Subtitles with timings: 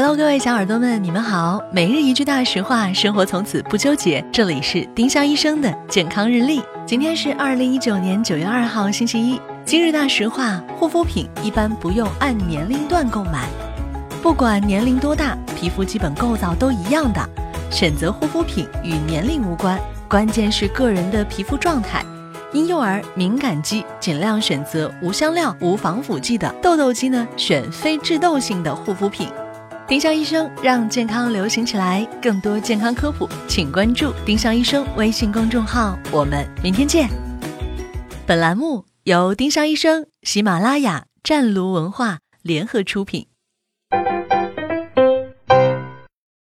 [0.00, 1.60] Hello，各位小耳朵们，你们好。
[1.72, 4.24] 每日一句大实话，生活从此不纠结。
[4.32, 6.62] 这里是丁香医生的健康日历。
[6.86, 9.40] 今天是二零一九年九月二号，星期一。
[9.64, 13.48] 今日大实话：护肤品一般不用按年龄段购买，
[14.22, 17.28] 不管年龄多大，皮肤基本构造都一样的。
[17.68, 19.76] 选择护肤品与年龄无关，
[20.08, 22.04] 关键是个人的皮肤状态。
[22.52, 29.26] 婴幼儿、敏感肌尽量选择无香料、无防腐剂的；痘痘肌呢，选非致痘性的护肤品。
[29.88, 35.98] 丁香医生让健康流行起来，更多健康科普，请关注丁香医生微信公众号。
[36.12, 37.08] 我们明天见。
[38.26, 43.28] 本栏目由丁香医生、喜马拉雅、湛庐文化联合出品。